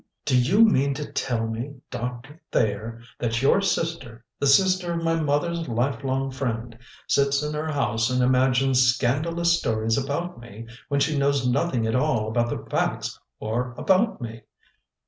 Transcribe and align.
"Do 0.25 0.35
you 0.35 0.65
mean 0.65 0.95
to 0.95 1.11
tell 1.11 1.45
me, 1.45 1.75
Doctor 1.91 2.41
Thayer, 2.51 3.01
that 3.19 3.43
your 3.43 3.61
sister, 3.61 4.25
the 4.39 4.47
sister 4.47 4.93
of 4.93 5.03
my 5.03 5.21
mother's 5.21 5.67
lifelong 5.67 6.31
friend, 6.31 6.75
sits 7.07 7.43
in 7.43 7.53
her 7.53 7.71
house 7.71 8.09
and 8.09 8.23
imagines 8.23 8.81
scandalous 8.81 9.59
stories 9.59 10.03
about 10.03 10.39
me, 10.39 10.65
when 10.87 10.99
she 11.01 11.19
knows 11.19 11.47
nothing 11.47 11.85
at 11.85 11.93
all 11.95 12.27
about 12.29 12.49
the 12.49 12.67
facts 12.71 13.19
or 13.39 13.75
about 13.77 14.19
me? 14.19 14.41